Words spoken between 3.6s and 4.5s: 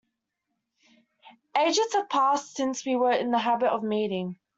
of meeting.